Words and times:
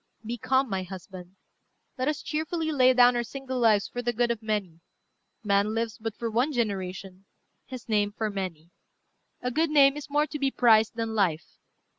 Be 0.25 0.35
calm, 0.39 0.67
my 0.67 0.81
husband. 0.81 1.35
Let 1.95 2.07
us 2.07 2.23
cheerfully 2.23 2.71
lay 2.71 2.91
down 2.95 3.15
our 3.15 3.21
single 3.23 3.59
lives 3.59 3.87
for 3.87 4.01
the 4.01 4.11
good 4.11 4.31
of 4.31 4.41
many. 4.41 4.79
Man 5.43 5.75
lives 5.75 5.99
but 5.99 6.15
for 6.15 6.31
one 6.31 6.51
generation; 6.51 7.25
his 7.67 7.87
name, 7.87 8.11
for 8.11 8.31
many. 8.31 8.71
A 9.43 9.51
good 9.51 9.69
name 9.69 9.95
is 9.95 10.09
more 10.09 10.25
to 10.25 10.39
be 10.39 10.49
prized 10.49 10.95
than 10.95 11.13
life." 11.13 11.45